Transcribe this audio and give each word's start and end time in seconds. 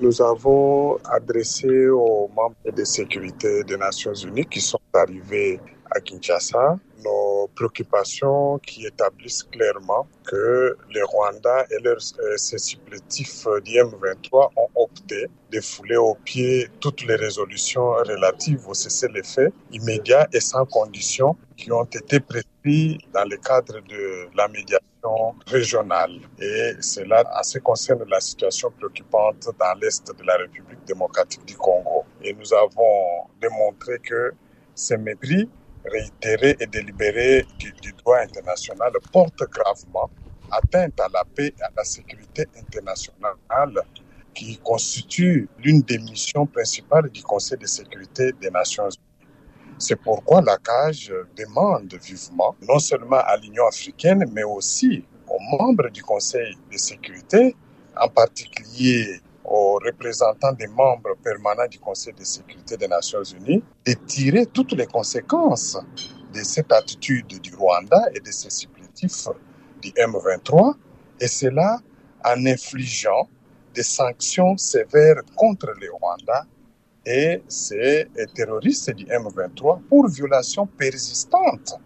nous 0.00 0.22
avons 0.22 0.98
adressé 1.04 1.88
aux 1.88 2.28
membres 2.34 2.56
de 2.74 2.84
sécurité 2.84 3.64
des 3.64 3.76
Nations 3.76 4.14
Unies 4.14 4.46
qui 4.46 4.60
sont 4.60 4.80
arrivés 4.94 5.60
à 5.90 6.00
Kinshasa 6.00 6.78
nos 7.04 7.48
préoccupations 7.54 8.58
qui 8.58 8.86
établissent 8.86 9.44
clairement 9.44 10.06
que 10.24 10.76
les 10.90 11.02
Rwandais 11.02 11.66
et 11.70 11.82
leurs 11.82 11.98
euh, 12.20 12.36
supplétifs 12.36 13.46
d'IM23 13.64 14.50
ont 14.56 14.68
opté 14.74 15.26
de 15.52 15.60
fouler 15.60 15.96
au 15.96 16.14
pied 16.14 16.68
toutes 16.80 17.02
les 17.06 17.14
résolutions 17.14 17.90
relatives 17.90 18.66
au 18.68 18.74
cessez-le-feu 18.74 19.52
immédiat 19.72 20.26
et 20.32 20.40
sans 20.40 20.64
condition 20.64 21.36
qui 21.56 21.70
ont 21.72 21.84
été 21.84 22.20
prises 22.20 22.98
dans 23.14 23.24
le 23.24 23.36
cadre 23.36 23.80
de 23.88 24.26
la 24.36 24.48
médiation 24.48 24.82
régionale. 25.46 26.18
Et 26.40 26.72
cela 26.80 27.22
en 27.38 27.42
ce 27.44 27.58
qui 27.58 27.64
concerne 27.64 28.04
la 28.08 28.20
situation 28.20 28.70
préoccupante 28.72 29.48
dans 29.58 29.78
l'Est 29.80 30.12
de 30.12 30.24
la 30.24 30.36
République 30.36 30.84
démocratique 30.84 31.44
du 31.44 31.56
Congo. 31.56 32.04
Et 32.22 32.32
nous 32.32 32.52
avons 32.52 33.28
démontré 33.40 34.00
que 34.00 34.32
ces 34.74 34.96
mépris 34.96 35.48
réitéré 35.90 36.56
et 36.60 36.66
délibéré 36.66 37.46
du, 37.58 37.72
du, 37.82 37.92
droit 37.92 38.18
international 38.18 38.92
porte 39.12 39.42
gravement 39.50 40.10
atteinte 40.50 40.98
à 41.00 41.08
la 41.12 41.24
paix 41.24 41.52
et 41.58 41.62
à 41.62 41.70
la 41.76 41.84
sécurité 41.84 42.46
internationale 42.56 43.82
qui 44.34 44.58
constitue 44.58 45.48
l'une 45.58 45.80
des 45.80 45.98
missions 45.98 46.46
principales 46.46 47.08
du 47.10 47.22
Conseil 47.22 47.58
de 47.58 47.66
sécurité 47.66 48.32
des 48.40 48.50
Nations 48.50 48.84
Unies. 48.84 49.28
C'est 49.78 49.96
pourquoi 49.96 50.42
la 50.42 50.56
CAGE 50.58 51.12
demande 51.36 51.94
vivement, 52.02 52.54
non 52.62 52.78
seulement 52.78 53.18
à 53.18 53.36
l'Union 53.36 53.66
africaine, 53.66 54.24
mais 54.32 54.42
aussi 54.42 55.04
aux 55.28 55.56
membres 55.56 55.88
du 55.90 56.02
Conseil 56.02 56.54
de 56.70 56.76
sécurité, 56.76 57.56
en 57.98 58.08
particulier 58.08 59.20
aux 59.48 59.74
représentants 59.74 60.52
des 60.52 60.66
membres 60.66 61.16
permanents 61.22 61.68
du 61.68 61.78
Conseil 61.78 62.12
de 62.14 62.24
sécurité 62.24 62.76
des 62.76 62.88
Nations 62.88 63.22
Unies 63.22 63.62
de 63.86 63.92
tirer 64.06 64.46
toutes 64.46 64.72
les 64.72 64.86
conséquences 64.86 65.78
de 66.34 66.42
cette 66.42 66.72
attitude 66.72 67.40
du 67.40 67.54
Rwanda 67.54 68.08
et 68.14 68.20
de 68.20 68.30
ses 68.30 68.50
supplétifs 68.50 69.28
du 69.80 69.90
M23, 69.90 70.74
et 71.20 71.28
cela 71.28 71.78
en 72.24 72.46
infligeant 72.46 73.28
des 73.74 73.82
sanctions 73.82 74.56
sévères 74.56 75.22
contre 75.36 75.72
le 75.80 75.88
Rwanda 75.92 76.44
et 77.04 77.42
ses 77.46 78.08
terroristes 78.34 78.90
du 78.90 79.04
M23 79.04 79.80
pour 79.88 80.08
violation 80.08 80.66
persistante 80.66 81.78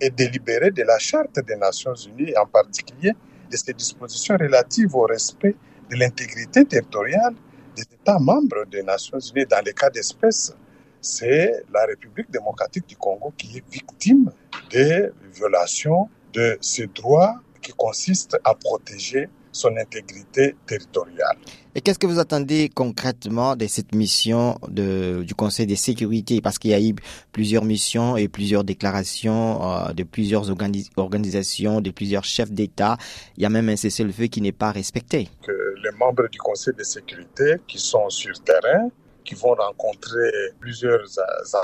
et 0.00 0.10
délibérée 0.10 0.70
de 0.70 0.82
la 0.82 0.98
Charte 0.98 1.40
des 1.46 1.56
Nations 1.56 1.94
Unies, 1.94 2.36
en 2.36 2.46
particulier 2.46 3.12
de 3.50 3.56
ses 3.56 3.72
dispositions 3.72 4.36
relatives 4.36 4.94
au 4.94 5.02
respect 5.02 5.56
de 5.90 5.96
l'intégrité 5.96 6.64
territoriale 6.64 7.34
des 7.76 7.82
États 7.82 8.18
membres 8.18 8.64
des 8.70 8.82
Nations 8.82 9.18
Unies. 9.18 9.46
Dans 9.46 9.64
les 9.64 9.72
cas 9.72 9.90
d'espèce, 9.90 10.54
c'est 11.00 11.64
la 11.72 11.84
République 11.86 12.30
démocratique 12.30 12.88
du 12.88 12.96
Congo 12.96 13.32
qui 13.36 13.58
est 13.58 13.64
victime 13.70 14.32
des 14.70 15.08
violations 15.32 16.08
de 16.32 16.58
ces 16.60 16.86
droits 16.88 17.36
qui 17.62 17.72
consistent 17.72 18.38
à 18.44 18.54
protéger 18.54 19.28
son 19.56 19.76
intégrité 19.76 20.54
territoriale. 20.66 21.36
Et 21.74 21.80
qu'est-ce 21.80 21.98
que 21.98 22.06
vous 22.06 22.18
attendez 22.18 22.70
concrètement 22.74 23.56
de 23.56 23.66
cette 23.66 23.94
mission 23.94 24.58
de, 24.68 25.22
du 25.22 25.34
Conseil 25.34 25.66
de 25.66 25.74
sécurité? 25.74 26.40
Parce 26.40 26.58
qu'il 26.58 26.70
y 26.70 26.74
a 26.74 26.80
eu 26.80 26.94
plusieurs 27.32 27.64
missions 27.64 28.16
et 28.16 28.28
plusieurs 28.28 28.64
déclarations 28.64 29.62
euh, 29.62 29.92
de 29.92 30.02
plusieurs 30.04 30.50
organi 30.50 30.88
organisations, 30.96 31.80
de 31.80 31.90
plusieurs 31.90 32.24
chefs 32.24 32.52
d'État. 32.52 32.96
Il 33.36 33.42
y 33.42 33.46
a 33.46 33.50
même 33.50 33.68
un 33.68 33.76
cessez-le-feu 33.76 34.26
qui 34.26 34.40
n'est 34.40 34.52
pas 34.52 34.72
respecté. 34.72 35.28
Que 35.42 35.74
les 35.82 35.90
membres 35.98 36.28
du 36.28 36.38
Conseil 36.38 36.74
de 36.74 36.84
sécurité 36.84 37.56
qui 37.66 37.78
sont 37.78 38.08
sur 38.10 38.34
terrain 38.42 38.88
qui 39.24 39.34
vont 39.34 39.54
rencontrer 39.54 40.30
plusieurs 40.60 41.08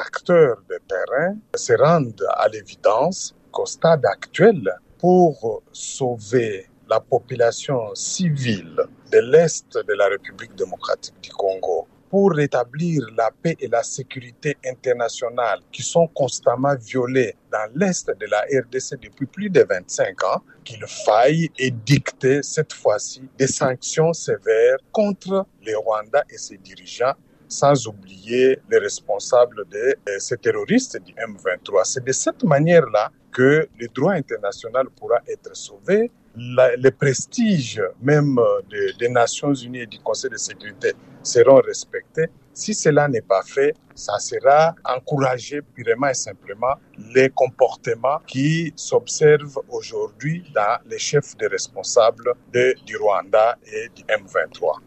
acteurs 0.05 0.57
de 0.69 0.79
terrain 0.89 1.37
se 1.55 1.73
rendent 1.75 2.27
à 2.37 2.49
l'évidence 2.49 3.35
qu'au 3.53 3.67
stade 3.67 4.05
actuel, 4.05 4.69
pour 4.99 5.63
sauver 5.73 6.67
la 6.93 7.01
population 7.01 7.95
civile 7.95 8.77
de 9.11 9.19
l'Est 9.33 9.79
de 9.91 9.95
la 9.95 10.09
République 10.09 10.55
démocratique 10.55 11.19
du 11.23 11.31
Congo 11.31 11.89
pour 12.11 12.33
rétablir 12.33 13.01
la 13.17 13.31
paix 13.43 13.57
et 13.59 13.69
la 13.69 13.83
sécurité 13.83 14.59
internationale 14.67 15.61
qui 15.73 15.83
sont 15.83 16.07
constamment 16.09 16.75
violées 16.77 17.35
dans 17.51 17.67
l'Est 17.75 18.09
de 18.23 18.27
la 18.27 18.41
RDC 18.61 19.01
depuis 19.01 19.25
plus 19.25 19.49
de 19.49 19.65
25 19.67 20.23
ans, 20.25 20.43
qu'il 20.65 20.85
faille 21.07 21.49
édicter 21.59 22.43
cette 22.43 22.75
fois-ci 22.75 23.23
des 23.39 23.47
sanctions 23.47 24.13
sévères 24.13 24.77
contre 24.93 25.47
les 25.63 25.75
Rwandais 25.75 26.25
et 26.29 26.37
ses 26.37 26.59
dirigeants 26.59 27.15
sans 27.49 27.87
oublier 27.87 28.59
les 28.71 28.79
responsables 28.79 29.65
de 29.71 29.97
ces 30.19 30.37
terroristes 30.37 30.99
du 31.03 31.13
M23. 31.15 31.85
C'est 31.85 32.05
de 32.05 32.13
cette 32.13 32.45
manière-là 32.45 33.11
que 33.31 33.67
le 33.79 33.89
droit 33.89 34.13
international 34.13 34.87
pourra 34.99 35.19
être 35.27 35.57
sauvé, 35.57 36.11
la, 36.37 36.77
le 36.77 36.91
prestige 36.91 37.83
même 38.01 38.39
de, 38.71 38.99
des 38.99 39.09
Nations 39.09 39.55
Unies 39.55 39.81
et 39.81 39.87
du 39.87 39.99
Conseil 40.01 40.31
de 40.31 40.37
sécurité 40.37 40.93
seront 41.23 41.61
respectés. 41.61 42.27
Si 42.55 42.75
cela 42.75 43.09
n'est 43.09 43.23
pas 43.23 43.43
fait, 43.43 43.75
ça 43.95 44.19
sera 44.19 44.75
encourager 44.85 45.63
purement 45.63 46.09
et 46.09 46.15
simplement 46.15 46.75
les 47.15 47.31
comportements 47.31 48.19
qui 48.27 48.73
s'observent 48.77 49.61
aujourd'hui 49.69 50.45
dans 50.55 50.79
les 50.87 50.99
chefs 50.99 51.37
des 51.37 51.47
responsables 51.47 52.35
de, 52.53 52.75
du 52.87 52.97
Rwanda 52.97 53.57
et 53.67 53.89
du 53.95 54.03
M23. 54.05 54.81